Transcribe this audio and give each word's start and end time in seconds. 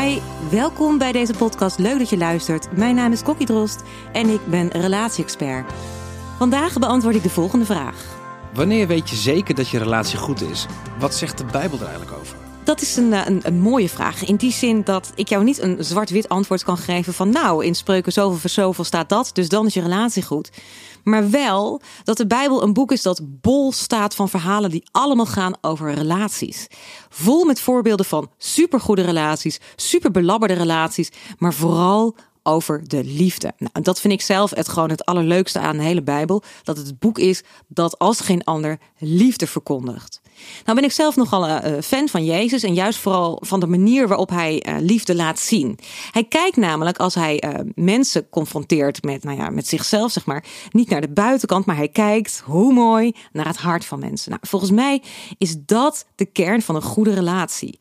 Hi, 0.00 0.18
welkom 0.50 0.98
bij 0.98 1.12
deze 1.12 1.32
podcast. 1.32 1.78
Leuk 1.78 1.98
dat 1.98 2.10
je 2.10 2.16
luistert. 2.16 2.76
Mijn 2.76 2.94
naam 2.94 3.12
is 3.12 3.22
Kokkie 3.22 3.46
Drost 3.46 3.82
en 4.12 4.28
ik 4.28 4.46
ben 4.46 4.68
relatie-expert. 4.68 5.72
Vandaag 6.38 6.78
beantwoord 6.78 7.14
ik 7.14 7.22
de 7.22 7.30
volgende 7.30 7.64
vraag. 7.64 8.04
Wanneer 8.54 8.86
weet 8.86 9.10
je 9.10 9.16
zeker 9.16 9.54
dat 9.54 9.68
je 9.68 9.78
relatie 9.78 10.18
goed 10.18 10.42
is? 10.42 10.66
Wat 10.98 11.14
zegt 11.14 11.38
de 11.38 11.44
Bijbel 11.44 11.78
er 11.78 11.86
eigenlijk 11.86 12.18
over? 12.18 12.36
Dat 12.64 12.80
is 12.80 12.96
een, 12.96 13.12
een, 13.12 13.40
een, 13.42 13.60
mooie 13.60 13.88
vraag. 13.88 14.24
In 14.24 14.36
die 14.36 14.52
zin 14.52 14.82
dat 14.84 15.12
ik 15.14 15.28
jou 15.28 15.44
niet 15.44 15.60
een 15.60 15.76
zwart-wit 15.84 16.28
antwoord 16.28 16.64
kan 16.64 16.78
geven 16.78 17.14
van 17.14 17.30
nou, 17.30 17.64
in 17.64 17.74
spreuken 17.74 18.12
zoveel 18.12 18.38
voor 18.38 18.50
zoveel 18.50 18.84
staat 18.84 19.08
dat, 19.08 19.30
dus 19.32 19.48
dan 19.48 19.66
is 19.66 19.74
je 19.74 19.80
relatie 19.80 20.22
goed. 20.22 20.50
Maar 21.04 21.30
wel 21.30 21.80
dat 22.04 22.16
de 22.16 22.26
Bijbel 22.26 22.62
een 22.62 22.72
boek 22.72 22.92
is 22.92 23.02
dat 23.02 23.20
bol 23.40 23.72
staat 23.72 24.14
van 24.14 24.28
verhalen 24.28 24.70
die 24.70 24.88
allemaal 24.90 25.26
gaan 25.26 25.54
over 25.60 25.94
relaties. 25.94 26.66
Vol 27.08 27.44
met 27.44 27.60
voorbeelden 27.60 28.06
van 28.06 28.30
supergoede 28.38 29.02
relaties, 29.02 29.60
superbelabberde 29.76 30.54
relaties, 30.54 31.10
maar 31.38 31.54
vooral 31.54 32.14
over 32.42 32.88
de 32.88 33.04
liefde. 33.04 33.52
Nou, 33.58 33.82
dat 33.82 34.00
vind 34.00 34.12
ik 34.12 34.20
zelf 34.20 34.50
het 34.50 34.68
gewoon 34.68 34.90
het 34.90 35.04
allerleukste 35.04 35.58
aan 35.58 35.76
de 35.76 35.82
hele 35.82 36.02
Bijbel. 36.02 36.42
Dat 36.62 36.76
het 36.76 36.86
het 36.86 36.98
boek 36.98 37.18
is 37.18 37.42
dat 37.68 37.98
als 37.98 38.20
geen 38.20 38.44
ander 38.44 38.78
liefde 38.98 39.46
verkondigt. 39.46 40.20
Nou 40.64 40.76
ben 40.76 40.84
ik 40.84 40.92
zelf 40.92 41.16
nogal 41.16 41.48
een 41.48 41.72
uh, 41.72 41.80
fan 41.80 42.08
van 42.08 42.24
Jezus 42.24 42.62
en 42.62 42.74
juist 42.74 42.98
vooral 42.98 43.42
van 43.44 43.60
de 43.60 43.66
manier 43.66 44.08
waarop 44.08 44.28
hij 44.28 44.66
uh, 44.68 44.76
liefde 44.80 45.14
laat 45.14 45.38
zien. 45.38 45.78
Hij 46.10 46.24
kijkt 46.24 46.56
namelijk 46.56 46.98
als 46.98 47.14
hij 47.14 47.42
mensen 47.74 48.28
confronteert 48.28 49.02
met, 49.02 49.24
nou 49.24 49.38
ja, 49.38 49.50
met 49.50 49.66
zichzelf, 49.66 50.12
zeg 50.12 50.26
maar, 50.26 50.44
niet 50.70 50.88
naar 50.88 51.00
de 51.00 51.12
buitenkant, 51.12 51.66
maar 51.66 51.76
hij 51.76 51.88
kijkt, 51.88 52.42
hoe 52.44 52.72
mooi, 52.72 53.12
naar 53.32 53.46
het 53.46 53.56
hart 53.56 53.84
van 53.84 53.98
mensen. 53.98 54.30
Nou, 54.30 54.42
volgens 54.46 54.70
mij 54.70 55.02
is 55.38 55.56
dat 55.58 56.06
de 56.14 56.24
kern 56.24 56.62
van 56.62 56.74
een 56.74 56.82
goede 56.82 57.14
relatie. 57.14 57.78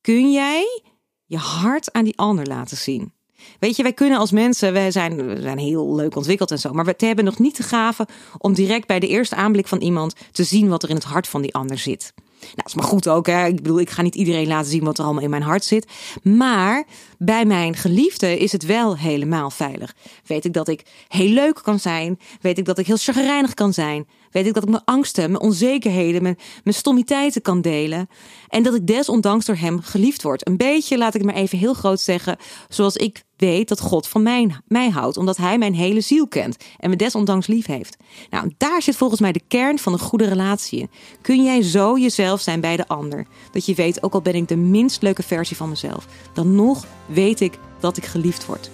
Kun 0.00 0.32
jij 0.32 0.82
je 1.24 1.36
hart 1.36 1.92
aan 1.92 2.04
die 2.04 2.18
ander 2.18 2.46
laten 2.46 2.76
zien? 2.76 3.12
Weet 3.58 3.76
je, 3.76 3.82
wij 3.82 3.92
kunnen 3.92 4.18
als 4.18 4.30
mensen, 4.30 4.72
wij 4.72 4.90
zijn, 4.90 5.26
we 5.26 5.40
zijn 5.40 5.58
heel 5.58 5.94
leuk 5.94 6.16
ontwikkeld 6.16 6.50
en 6.50 6.58
zo, 6.58 6.72
maar 6.72 6.84
we 6.84 6.94
hebben 6.96 7.24
nog 7.24 7.38
niet 7.38 7.56
de 7.56 7.62
gave 7.62 8.06
om 8.38 8.54
direct 8.54 8.86
bij 8.86 9.00
de 9.00 9.08
eerste 9.08 9.34
aanblik 9.34 9.68
van 9.68 9.80
iemand 9.80 10.14
te 10.32 10.44
zien 10.44 10.68
wat 10.68 10.82
er 10.82 10.88
in 10.88 10.94
het 10.94 11.04
hart 11.04 11.28
van 11.28 11.42
die 11.42 11.54
ander 11.54 11.78
zit. 11.78 12.12
Nou, 12.40 12.52
dat 12.54 12.66
is 12.66 12.74
maar 12.74 12.84
goed 12.84 13.08
ook. 13.08 13.26
Hè? 13.26 13.46
Ik 13.46 13.56
bedoel, 13.56 13.80
ik 13.80 13.90
ga 13.90 14.02
niet 14.02 14.14
iedereen 14.14 14.46
laten 14.46 14.70
zien 14.70 14.84
wat 14.84 14.98
er 14.98 15.04
allemaal 15.04 15.22
in 15.22 15.30
mijn 15.30 15.42
hart 15.42 15.64
zit. 15.64 15.86
Maar 16.22 16.84
bij 17.18 17.44
mijn 17.44 17.74
geliefde 17.74 18.38
is 18.38 18.52
het 18.52 18.64
wel 18.64 18.96
helemaal 18.96 19.50
veilig. 19.50 19.94
Weet 20.26 20.44
ik 20.44 20.52
dat 20.52 20.68
ik 20.68 20.82
heel 21.08 21.28
leuk 21.28 21.60
kan 21.62 21.78
zijn. 21.78 22.18
Weet 22.40 22.58
ik 22.58 22.64
dat 22.64 22.78
ik 22.78 22.86
heel 22.86 22.96
chagrijnig 22.96 23.54
kan 23.54 23.72
zijn. 23.72 24.06
Weet 24.30 24.46
ik 24.46 24.54
dat 24.54 24.62
ik 24.62 24.68
mijn 24.68 24.84
angsten, 24.84 25.30
mijn 25.30 25.42
onzekerheden, 25.42 26.22
mijn, 26.22 26.38
mijn 26.64 26.76
stommiteiten 26.76 27.42
kan 27.42 27.60
delen. 27.60 28.08
En 28.48 28.62
dat 28.62 28.74
ik 28.74 28.86
desondanks 28.86 29.44
door 29.44 29.56
hem 29.56 29.80
geliefd 29.80 30.22
word. 30.22 30.46
Een 30.46 30.56
beetje, 30.56 30.98
laat 30.98 31.14
ik 31.14 31.20
het 31.20 31.30
maar 31.30 31.40
even 31.40 31.58
heel 31.58 31.74
groot 31.74 32.00
zeggen, 32.00 32.36
zoals 32.68 32.96
ik 32.96 33.24
weet 33.36 33.68
dat 33.68 33.80
God 33.80 34.08
van 34.08 34.22
mij, 34.22 34.60
mij 34.66 34.88
houdt. 34.88 35.16
Omdat 35.16 35.36
hij 35.36 35.58
mijn 35.58 35.74
hele 35.74 36.00
ziel 36.00 36.28
kent 36.28 36.56
en 36.78 36.90
me 36.90 36.96
desondanks 36.96 37.46
lief 37.46 37.66
heeft. 37.66 37.96
Nou, 38.30 38.52
daar 38.56 38.82
zit 38.82 38.96
volgens 38.96 39.20
mij 39.20 39.32
de 39.32 39.42
kern 39.48 39.78
van 39.78 39.92
een 39.92 39.98
goede 39.98 40.28
relatie 40.28 40.80
in. 40.80 40.90
Kun 41.20 41.44
jij 41.44 41.62
zo 41.62 41.98
jezelf 41.98 42.40
zijn 42.40 42.60
bij 42.60 42.76
de 42.76 42.88
ander? 42.88 43.26
Dat 43.52 43.66
je 43.66 43.74
weet, 43.74 44.02
ook 44.02 44.14
al 44.14 44.22
ben 44.22 44.34
ik 44.34 44.48
de 44.48 44.56
minst 44.56 45.02
leuke 45.02 45.22
versie 45.22 45.56
van 45.56 45.68
mezelf, 45.68 46.06
dan 46.34 46.54
nog 46.54 46.86
weet 47.06 47.40
ik 47.40 47.58
dat 47.80 47.96
ik 47.96 48.04
geliefd 48.04 48.46
word. 48.46 48.70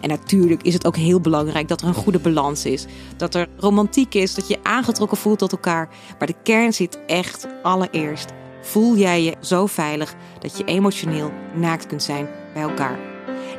En 0.00 0.08
natuurlijk 0.08 0.62
is 0.62 0.74
het 0.74 0.86
ook 0.86 0.96
heel 0.96 1.20
belangrijk 1.20 1.68
dat 1.68 1.80
er 1.80 1.86
een 1.86 1.94
goede 1.94 2.18
balans 2.18 2.64
is. 2.64 2.86
Dat 3.16 3.34
er 3.34 3.48
romantiek 3.56 4.14
is, 4.14 4.34
dat 4.34 4.48
je 4.48 4.54
je 4.54 4.68
aangetrokken 4.68 5.18
voelt 5.18 5.38
tot 5.38 5.52
elkaar. 5.52 5.88
Maar 6.18 6.26
de 6.26 6.42
kern 6.42 6.72
zit 6.72 6.98
echt 7.06 7.46
allereerst. 7.62 8.32
Voel 8.62 8.96
jij 8.96 9.22
je 9.22 9.34
zo 9.40 9.66
veilig 9.66 10.14
dat 10.38 10.58
je 10.58 10.64
emotioneel 10.64 11.32
naakt 11.54 11.86
kunt 11.86 12.02
zijn 12.02 12.28
bij 12.54 12.62
elkaar? 12.62 12.98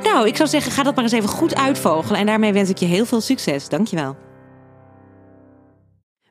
Nou, 0.04 0.28
ik 0.28 0.36
zou 0.36 0.50
zeggen, 0.50 0.72
ga 0.72 0.84
dat 0.84 0.96
maar 0.96 1.04
eens 1.04 1.14
even 1.14 1.30
goed 1.30 1.56
uitvogelen. 1.56 2.20
En 2.20 2.26
daarmee 2.26 2.54
wens 2.54 2.70
ik 2.70 2.78
je 2.78 2.86
heel 2.86 3.06
veel 3.06 3.22
succes. 3.22 3.70
Dankjewel. 3.70 4.16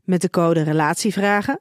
Met 0.04 0.20
de 0.20 0.30
code 0.30 0.62
RELATIEVRAGEN 0.62 1.60